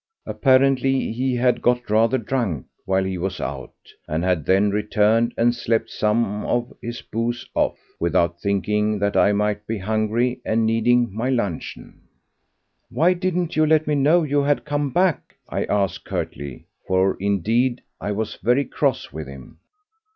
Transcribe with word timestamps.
Apparently 0.25 1.11
he 1.11 1.35
had 1.35 1.61
got 1.61 1.87
rather 1.87 2.17
drunk 2.17 2.65
while 2.85 3.03
he 3.03 3.19
was 3.19 3.39
out, 3.39 3.75
and 4.07 4.23
had 4.23 4.47
then 4.47 4.71
returned 4.71 5.31
and 5.37 5.53
slept 5.53 5.91
some 5.91 6.43
of 6.43 6.73
his 6.81 7.03
booze 7.03 7.47
off, 7.53 7.77
without 7.99 8.39
thinking 8.41 8.97
that 8.97 9.15
I 9.15 9.31
might 9.31 9.67
be 9.67 9.77
hungry 9.77 10.41
and 10.43 10.65
needing 10.65 11.13
my 11.13 11.29
luncheon. 11.29 12.01
"Why 12.89 13.13
didn't 13.13 13.55
you 13.55 13.63
let 13.67 13.85
me 13.85 13.93
know 13.93 14.23
you 14.23 14.41
had 14.41 14.65
come 14.65 14.89
back?" 14.89 15.35
I 15.47 15.65
asked 15.65 16.03
curtly, 16.03 16.65
for 16.87 17.15
indeed 17.19 17.83
I 17.99 18.11
was 18.11 18.39
very 18.41 18.65
cross 18.65 19.13
with 19.13 19.27
him. 19.27 19.59